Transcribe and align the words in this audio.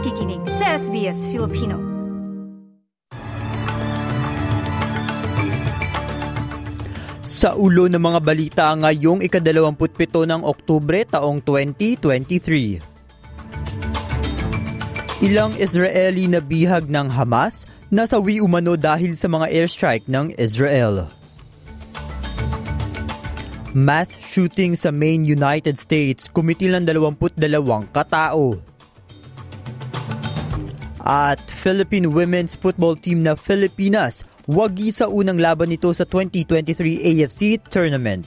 nakikinig 0.00 0.40
sa 0.48 0.80
SBS 0.80 1.28
Filipino. 1.28 1.76
Sa 7.20 7.52
ulo 7.52 7.84
ng 7.84 8.00
mga 8.00 8.20
balita 8.24 8.72
ngayong 8.80 9.20
ikadalawamputpito 9.20 10.24
ng 10.24 10.40
Oktubre 10.40 11.04
taong 11.04 11.44
2023. 11.44 12.80
Ilang 15.20 15.52
Israeli 15.60 16.32
na 16.32 16.40
bihag 16.40 16.88
ng 16.88 17.12
Hamas 17.12 17.68
nasawi 17.92 18.40
umano 18.40 18.80
dahil 18.80 19.20
sa 19.20 19.28
mga 19.28 19.52
airstrike 19.52 20.08
ng 20.08 20.32
Israel. 20.40 21.12
Mass 23.76 24.16
shooting 24.16 24.80
sa 24.80 24.88
Maine, 24.88 25.28
United 25.28 25.76
States, 25.76 26.32
kumitil 26.32 26.72
ng 26.80 26.88
22 26.88 27.36
katao. 27.92 28.56
At 31.10 31.42
Philippine 31.42 32.14
Women's 32.14 32.54
Football 32.54 32.94
Team 33.02 33.26
na 33.26 33.34
Filipinas, 33.34 34.22
wagi 34.46 34.94
sa 34.94 35.10
unang 35.10 35.42
laban 35.42 35.74
nito 35.74 35.90
sa 35.90 36.06
2023 36.06 37.02
AFC 37.02 37.58
Tournament. 37.66 38.22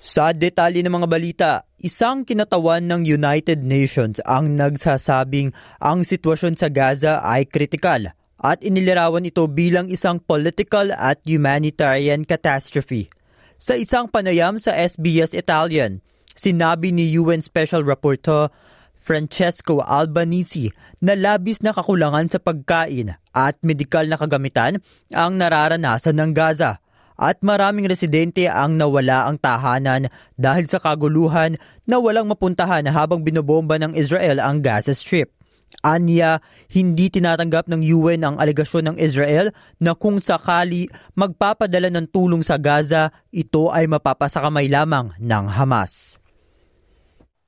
Sa 0.00 0.32
detalye 0.32 0.80
ng 0.80 0.96
mga 0.96 1.08
balita, 1.12 1.50
isang 1.84 2.24
kinatawan 2.24 2.88
ng 2.88 3.04
United 3.04 3.60
Nations 3.60 4.24
ang 4.24 4.56
nagsasabing 4.56 5.52
ang 5.84 6.08
sitwasyon 6.08 6.56
sa 6.56 6.72
Gaza 6.72 7.20
ay 7.20 7.44
kritikal 7.44 8.16
at 8.40 8.60
inilarawan 8.60 9.24
ito 9.24 9.44
bilang 9.48 9.88
isang 9.88 10.20
political 10.20 10.92
at 10.92 11.20
humanitarian 11.24 12.24
catastrophe. 12.28 13.08
Sa 13.56 13.72
isang 13.72 14.12
panayam 14.12 14.60
sa 14.60 14.76
SBS 14.76 15.32
Italian, 15.32 16.04
sinabi 16.36 16.92
ni 16.92 17.16
UN 17.16 17.40
Special 17.40 17.80
Rapporteur 17.80 18.52
Francesco 19.00 19.80
Albanese 19.80 20.74
na 20.98 21.14
labis 21.14 21.62
na 21.62 21.70
kakulangan 21.70 22.26
sa 22.26 22.42
pagkain 22.42 23.14
at 23.32 23.54
medikal 23.62 24.02
na 24.04 24.18
kagamitan 24.18 24.82
ang 25.14 25.38
nararanasan 25.38 26.18
ng 26.18 26.30
Gaza 26.34 26.82
at 27.16 27.40
maraming 27.40 27.88
residente 27.88 28.44
ang 28.44 28.76
nawala 28.76 29.24
ang 29.24 29.40
tahanan 29.40 30.12
dahil 30.36 30.68
sa 30.68 30.82
kaguluhan 30.82 31.56
na 31.88 31.96
walang 31.96 32.28
mapuntahan 32.28 32.84
habang 32.92 33.24
binobomba 33.24 33.80
ng 33.80 33.96
Israel 33.96 34.36
ang 34.42 34.60
Gaza 34.60 34.92
Strip. 34.92 35.35
Anya, 35.82 36.42
hindi 36.70 37.10
tinatanggap 37.10 37.66
ng 37.70 37.82
UN 37.94 38.22
ang 38.22 38.36
alegasyon 38.38 38.90
ng 38.90 38.96
Israel 38.98 39.50
na 39.78 39.94
kung 39.94 40.18
sakali 40.18 40.90
magpapadala 41.18 41.90
ng 41.90 42.06
tulong 42.10 42.42
sa 42.42 42.58
Gaza, 42.58 43.10
ito 43.30 43.70
ay 43.70 43.86
mapapasakamay 43.90 44.70
lamang 44.70 45.14
ng 45.18 45.46
Hamas. 45.46 46.18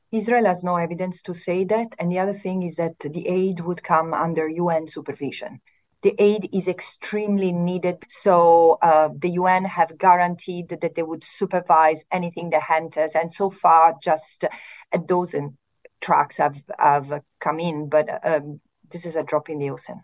Israel 0.08 0.48
has 0.48 0.64
no 0.64 0.80
evidence 0.80 1.20
to 1.20 1.36
say 1.36 1.69
that, 1.69 1.92
and 2.00 2.08
the 2.08 2.19
other 2.19 2.33
thing 2.33 2.64
is 2.64 2.80
that 2.80 2.97
the 3.02 3.28
aid 3.28 3.60
would 3.60 3.84
come 3.84 4.16
under 4.16 4.48
UN 4.48 4.88
supervision 4.88 5.60
the 6.03 6.14
aid 6.19 6.48
is 6.53 6.69
extremely 6.69 7.53
needed. 7.53 8.05
So 8.06 8.78
uh, 8.82 9.08
the 9.16 9.30
UN 9.30 9.64
have 9.64 9.98
guaranteed 9.98 10.69
that 10.69 10.94
they 10.94 11.03
would 11.03 11.25
supervise 11.25 12.06
anything 12.12 12.50
that 12.50 12.70
enters, 12.70 13.14
and 13.14 13.32
so 13.32 13.50
far 13.50 13.97
just 14.00 14.44
a 14.92 14.98
dozen 14.98 15.58
trucks 16.00 16.38
have 16.38 16.58
have 16.78 17.22
come 17.38 17.58
in, 17.60 17.91
but 17.91 18.08
um, 18.24 18.60
this 18.91 19.04
is 19.04 19.14
a 19.14 19.24
drop 19.24 19.50
in 19.50 19.58
the 19.58 19.70
ocean. 19.70 20.00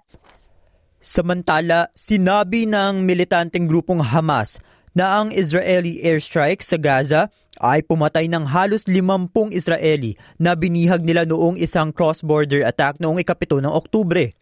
Samantala, 1.05 1.93
sinabi 1.93 2.65
ng 2.65 3.05
militanteng 3.05 3.69
grupong 3.69 4.01
Hamas 4.01 4.57
na 4.97 5.21
ang 5.21 5.35
Israeli 5.35 6.01
airstrike 6.01 6.65
sa 6.65 6.81
Gaza 6.81 7.29
ay 7.61 7.85
pumatay 7.85 8.31
ng 8.31 8.49
halos 8.49 8.89
limampung 8.89 9.53
Israeli 9.53 10.17
na 10.41 10.57
binihag 10.57 11.05
nila 11.05 11.29
noong 11.29 11.61
isang 11.61 11.93
cross-border 11.93 12.65
attack 12.65 12.99
noong 12.99 13.21
ikapito 13.21 13.61
ng 13.61 13.69
Oktubre. 13.69 14.33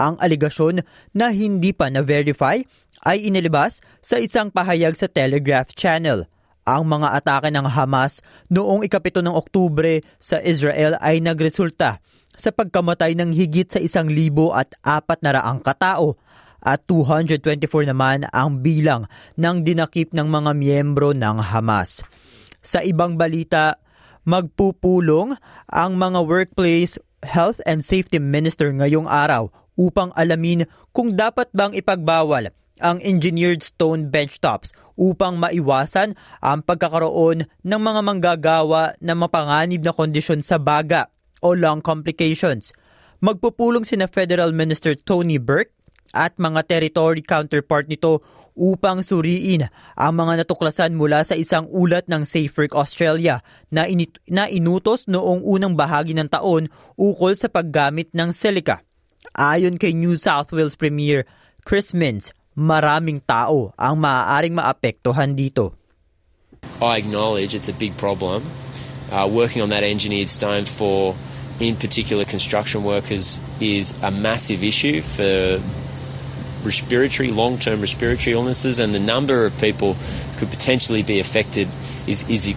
Ang 0.00 0.16
aligasyon 0.20 0.84
na 1.12 1.32
hindi 1.32 1.72
pa 1.72 1.92
na-verify 1.92 2.60
ay 3.04 3.28
inilabas 3.28 3.84
sa 4.00 4.16
isang 4.16 4.48
pahayag 4.48 4.96
sa 4.96 5.08
Telegraph 5.08 5.72
Channel. 5.76 6.24
Ang 6.66 6.90
mga 6.90 7.14
atake 7.14 7.54
ng 7.54 7.62
Hamas 7.70 8.18
noong 8.50 8.82
ikapito 8.82 9.22
ng 9.22 9.30
Oktubre 9.30 10.02
sa 10.18 10.42
Israel 10.42 10.98
ay 10.98 11.22
nagresulta 11.22 12.02
sa 12.34 12.50
pagkamatay 12.50 13.14
ng 13.14 13.30
higit 13.30 13.70
sa 13.70 13.78
isang 13.78 14.10
libo 14.10 14.50
at 14.50 14.74
apat 14.82 15.22
na 15.22 15.38
raang 15.38 15.62
katao 15.62 16.18
at 16.58 16.82
224 16.90 17.86
naman 17.86 18.26
ang 18.34 18.66
bilang 18.66 19.06
ng 19.38 19.62
dinakip 19.62 20.10
ng 20.10 20.26
mga 20.26 20.50
miyembro 20.58 21.14
ng 21.14 21.38
Hamas. 21.38 22.02
Sa 22.66 22.82
ibang 22.82 23.14
balita, 23.14 23.78
magpupulong 24.26 25.38
ang 25.70 25.94
mga 25.94 26.26
workplace 26.26 26.98
health 27.22 27.62
and 27.62 27.86
safety 27.86 28.18
minister 28.18 28.74
ngayong 28.74 29.06
araw 29.06 29.54
upang 29.78 30.10
alamin 30.18 30.66
kung 30.90 31.14
dapat 31.14 31.46
bang 31.54 31.78
ipagbawal 31.78 32.50
ang 32.82 33.00
engineered 33.00 33.64
stone 33.64 34.08
benchtops 34.12 34.72
upang 34.96 35.36
maiwasan 35.36 36.16
ang 36.40 36.60
pagkakaroon 36.64 37.48
ng 37.64 37.80
mga 37.80 38.00
manggagawa 38.04 38.96
na 39.00 39.14
mapanganib 39.16 39.84
na 39.84 39.92
kondisyon 39.92 40.40
sa 40.40 40.56
baga 40.56 41.08
o 41.44 41.52
lung 41.52 41.84
complications. 41.84 42.72
Magpupulong 43.20 43.84
sina 43.84 44.08
Federal 44.08 44.52
Minister 44.52 44.92
Tony 44.96 45.40
Burke 45.40 45.72
at 46.16 46.36
mga 46.40 46.64
territory 46.68 47.20
counterpart 47.20 47.88
nito 47.88 48.24
upang 48.56 49.04
suriin 49.04 49.68
ang 49.96 50.12
mga 50.16 50.44
natuklasan 50.44 50.96
mula 50.96 51.20
sa 51.26 51.36
isang 51.36 51.68
ulat 51.68 52.08
ng 52.08 52.24
SafeWork 52.24 52.72
Australia 52.72 53.44
na, 53.68 53.84
init- 53.84 54.22
na 54.28 54.48
inutos 54.48 55.08
noong 55.12 55.44
unang 55.44 55.76
bahagi 55.76 56.16
ng 56.16 56.32
taon 56.32 56.72
ukol 56.96 57.36
sa 57.36 57.52
paggamit 57.52 58.08
ng 58.16 58.32
silica 58.32 58.80
Ayon 59.34 59.76
kay 59.80 59.96
New 59.96 60.14
South 60.14 60.54
Wales 60.54 60.78
Premier 60.78 61.26
Chris 61.66 61.90
Mintz, 61.90 62.30
maraming 62.56 63.20
tao 63.22 63.76
ang 63.76 64.00
maaaring 64.00 64.56
maapektuhan 64.56 65.36
dito. 65.36 65.76
I 66.80 66.98
acknowledge 66.98 67.54
it's 67.54 67.68
a 67.68 67.76
big 67.76 67.96
problem. 67.96 68.42
Uh, 69.12 69.28
working 69.30 69.62
on 69.62 69.68
that 69.70 69.84
engineered 69.84 70.28
stone 70.28 70.64
for, 70.64 71.14
in 71.60 71.76
particular, 71.76 72.24
construction 72.24 72.82
workers 72.82 73.38
is 73.60 73.94
a 74.02 74.10
massive 74.10 74.64
issue 74.64 75.00
for 75.00 75.62
respiratory, 76.64 77.30
long-term 77.30 77.80
respiratory 77.80 78.34
illnesses, 78.34 78.80
and 78.80 78.92
the 78.92 79.00
number 79.00 79.46
of 79.46 79.56
people 79.58 79.94
who 79.94 80.38
could 80.40 80.50
potentially 80.50 81.04
be 81.04 81.20
affected 81.20 81.68
is 82.08 82.26
is 82.28 82.50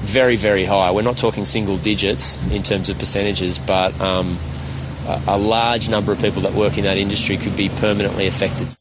very, 0.00 0.36
very 0.36 0.64
high. 0.64 0.90
We're 0.90 1.02
not 1.02 1.18
talking 1.18 1.44
single 1.44 1.76
digits 1.76 2.40
in 2.50 2.62
terms 2.62 2.88
of 2.88 2.98
percentages, 2.98 3.58
but 3.58 3.92
um, 4.00 4.38
a, 5.06 5.36
large 5.36 5.90
number 5.90 6.12
of 6.12 6.20
people 6.20 6.42
that 6.42 6.54
work 6.54 6.78
in 6.78 6.84
that 6.84 6.96
industry 6.96 7.36
could 7.36 7.54
be 7.54 7.68
permanently 7.68 8.26
affected. 8.26 8.74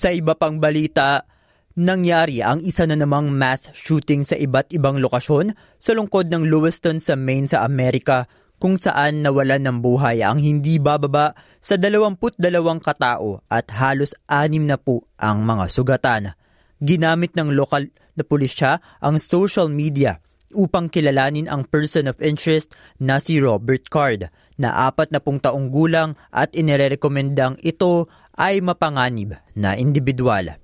Sa 0.00 0.08
iba 0.08 0.32
pang 0.32 0.56
balita, 0.56 1.28
nangyari 1.76 2.40
ang 2.40 2.64
isa 2.64 2.88
na 2.88 2.96
namang 2.96 3.28
mass 3.28 3.68
shooting 3.76 4.24
sa 4.24 4.32
iba't 4.32 4.72
ibang 4.72 4.96
lokasyon 4.96 5.52
sa 5.76 5.92
lungkod 5.92 6.32
ng 6.32 6.48
Lewiston 6.48 7.04
sa 7.04 7.20
Maine 7.20 7.44
sa 7.44 7.68
Amerika 7.68 8.24
kung 8.56 8.80
saan 8.80 9.20
nawalan 9.20 9.60
ng 9.60 9.84
buhay 9.84 10.24
ang 10.24 10.40
hindi 10.40 10.80
bababa 10.80 11.36
sa 11.60 11.76
22 11.76 12.40
katao 12.80 13.44
at 13.52 13.68
halos 13.76 14.16
anim 14.24 14.64
na 14.64 14.80
po 14.80 15.04
ang 15.20 15.44
mga 15.44 15.68
sugatan. 15.68 16.32
Ginamit 16.80 17.36
ng 17.36 17.52
lokal 17.52 17.92
na 18.16 18.24
pulisya 18.24 18.80
ang 19.04 19.20
social 19.20 19.68
media 19.68 20.16
upang 20.54 20.90
kilalanin 20.90 21.46
ang 21.46 21.66
person 21.66 22.10
of 22.10 22.18
interest 22.18 22.74
na 22.98 23.22
si 23.22 23.38
Robert 23.38 23.86
Card 23.90 24.30
na 24.60 24.90
apat 24.90 25.14
na 25.14 25.22
pung 25.22 25.40
taong 25.40 25.72
gulang 25.72 26.18
at 26.34 26.52
inirekomendang 26.52 27.56
ito 27.64 28.10
ay 28.36 28.60
mapanganib 28.60 29.38
na 29.56 29.74
individual. 29.78 30.56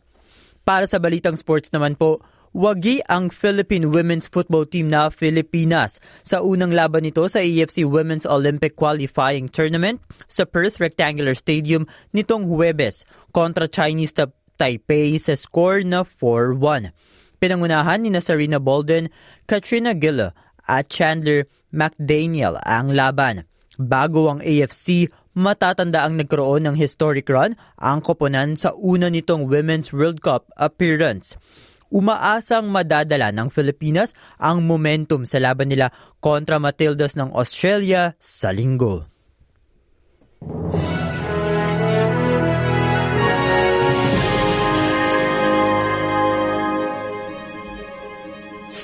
Para 0.66 0.84
sa 0.90 0.98
balitang 0.98 1.38
sports 1.38 1.70
naman 1.70 1.94
po, 1.94 2.18
wagi 2.56 2.98
ang 3.06 3.30
Philippine 3.30 3.92
Women's 3.92 4.26
Football 4.26 4.66
Team 4.66 4.90
na 4.90 5.12
Filipinas 5.12 6.02
sa 6.26 6.42
unang 6.42 6.74
laban 6.74 7.04
nito 7.04 7.22
sa 7.30 7.38
AFC 7.38 7.86
Women's 7.86 8.26
Olympic 8.26 8.74
Qualifying 8.74 9.46
Tournament 9.46 10.02
sa 10.26 10.42
Perth 10.48 10.82
Rectangular 10.82 11.36
Stadium 11.36 11.86
nitong 12.16 12.48
Huwebes 12.50 13.06
kontra 13.30 13.70
Chinese 13.70 14.16
Taipei 14.56 15.20
sa 15.20 15.36
score 15.36 15.84
na 15.84 16.00
4-1. 16.02 16.90
Pinangunahan 17.38 18.02
ni 18.02 18.12
Serena 18.18 18.56
Bolden, 18.56 19.12
Katrina 19.44 19.92
Gillo 19.92 20.32
at 20.66 20.88
Chandler 20.88 21.46
McDaniel 21.70 22.58
ang 22.64 22.96
laban. 22.96 23.44
Bago 23.76 24.32
ang 24.32 24.40
AFC, 24.40 25.12
matatanda 25.36 26.08
ang 26.08 26.16
nagkaroon 26.16 26.64
ng 26.64 26.76
historic 26.80 27.28
run 27.28 27.52
ang 27.76 28.00
koponan 28.00 28.56
sa 28.56 28.72
una 28.72 29.12
nitong 29.12 29.44
Women's 29.46 29.92
World 29.92 30.24
Cup 30.24 30.48
appearance. 30.56 31.36
umaasang 31.90 32.66
madadala 32.66 33.30
ng 33.30 33.48
Pilipinas 33.50 34.10
ang 34.42 34.66
momentum 34.66 35.22
sa 35.22 35.38
laban 35.38 35.70
nila 35.70 35.94
kontra 36.18 36.58
Matildas 36.58 37.14
ng 37.14 37.30
Australia 37.34 38.18
sa 38.18 38.50
linggo. 38.50 39.06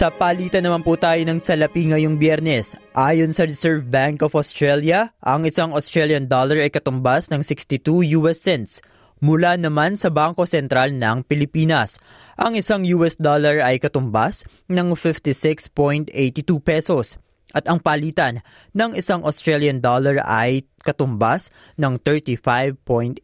Sa 0.03 0.11
palitan 0.11 0.67
naman 0.67 0.83
po 0.83 0.99
tayo 0.99 1.23
ng 1.23 1.39
salapi 1.39 1.95
ngayong 1.95 2.19
biyernes. 2.19 2.75
Ayon 2.91 3.31
sa 3.31 3.47
Reserve 3.47 3.87
Bank 3.87 4.27
of 4.27 4.35
Australia, 4.35 5.15
ang 5.23 5.47
isang 5.47 5.71
Australian 5.71 6.27
dollar 6.27 6.59
ay 6.59 6.75
katumbas 6.75 7.31
ng 7.31 7.39
62 7.47 8.19
US 8.19 8.43
cents. 8.43 8.83
Mula 9.23 9.55
naman 9.55 9.95
sa 9.95 10.11
Bangko 10.11 10.43
Sentral 10.43 10.91
ng 10.91 11.23
Pilipinas, 11.23 12.03
ang 12.35 12.59
isang 12.59 12.83
US 12.99 13.15
dollar 13.15 13.63
ay 13.63 13.79
katumbas 13.79 14.43
ng 14.67 14.99
56.82 14.99 16.11
pesos 16.59 17.23
at 17.55 17.71
ang 17.71 17.79
palitan 17.79 18.43
ng 18.75 18.99
isang 18.99 19.23
Australian 19.23 19.79
dollar 19.79 20.19
ay 20.27 20.67
katumbas 20.83 21.55
ng 21.79 22.03
35.84 22.03 23.23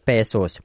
pesos. 0.00 0.64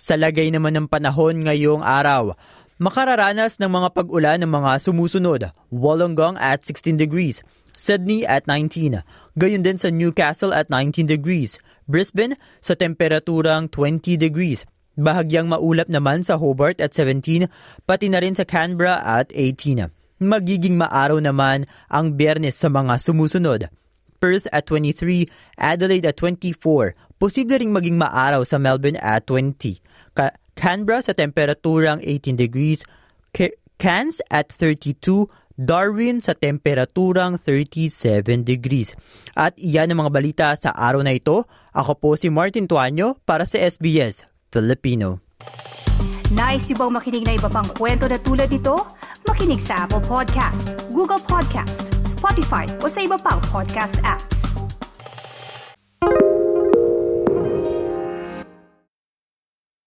Sa 0.00 0.16
lagay 0.16 0.48
naman 0.48 0.72
ng 0.80 0.88
panahon 0.88 1.44
ngayong 1.44 1.84
araw, 1.84 2.32
Makararanas 2.80 3.60
ng 3.60 3.68
mga 3.68 3.92
pag-ulan 3.92 4.40
ng 4.40 4.48
mga 4.48 4.80
sumusunod. 4.80 5.52
Wollongong 5.68 6.40
at 6.40 6.64
16 6.64 6.96
degrees. 6.96 7.44
Sydney 7.76 8.24
at 8.24 8.48
19. 8.48 9.04
Gayon 9.36 9.60
din 9.60 9.76
sa 9.76 9.92
Newcastle 9.92 10.56
at 10.56 10.72
19 10.72 11.04
degrees. 11.04 11.60
Brisbane 11.84 12.40
sa 12.64 12.72
temperaturang 12.72 13.68
20 13.68 14.16
degrees. 14.16 14.64
Bahagyang 14.96 15.52
maulap 15.52 15.92
naman 15.92 16.24
sa 16.24 16.40
Hobart 16.40 16.80
at 16.80 16.96
17, 16.96 17.52
pati 17.84 18.08
na 18.08 18.16
rin 18.24 18.32
sa 18.32 18.48
Canberra 18.48 18.96
at 19.04 19.28
18. 19.28 19.92
Magiging 20.16 20.80
maaraw 20.80 21.20
naman 21.20 21.68
ang 21.92 22.16
biyernes 22.16 22.56
sa 22.56 22.72
mga 22.72 22.96
sumusunod. 22.96 23.68
Perth 24.24 24.48
at 24.56 24.64
23, 24.64 25.28
Adelaide 25.60 26.08
at 26.08 26.16
24, 26.16 26.96
posible 27.20 27.60
ring 27.60 27.76
maging 27.76 28.00
maaraw 28.00 28.40
sa 28.40 28.56
Melbourne 28.56 29.00
at 29.04 29.28
20. 29.28 29.84
Canberra 30.60 31.00
sa 31.00 31.16
temperaturang 31.16 32.04
18 32.04 32.36
degrees, 32.36 32.84
Cairns 33.80 34.20
at 34.28 34.52
32, 34.52 35.24
Darwin 35.56 36.20
sa 36.20 36.36
temperaturang 36.36 37.40
37 37.40 38.44
degrees. 38.44 38.92
At 39.32 39.56
iyan 39.56 39.96
ang 39.96 40.04
mga 40.04 40.12
balita 40.12 40.46
sa 40.56 40.76
araw 40.76 41.00
na 41.00 41.16
ito. 41.16 41.48
Ako 41.72 41.96
po 41.96 42.10
si 42.20 42.28
Martin 42.28 42.68
Tuanyo 42.68 43.16
para 43.24 43.48
sa 43.48 43.56
SBS 43.56 44.28
Filipino. 44.52 45.24
Nice 46.30 46.70
yung 46.70 46.78
bang 46.78 46.92
makinig 46.94 47.24
na 47.26 47.34
iba 47.34 47.48
pang 47.50 47.66
kwento 47.74 48.06
na 48.06 48.20
tulad 48.20 48.52
ito? 48.52 48.76
Makinig 49.26 49.58
sa 49.58 49.84
Apple 49.84 50.04
Podcast, 50.06 50.78
Google 50.94 51.20
Podcast, 51.20 51.90
Spotify 52.06 52.70
o 52.80 52.86
sa 52.86 53.02
iba 53.02 53.18
pang 53.18 53.42
podcast 53.50 53.98
apps. 54.06 54.49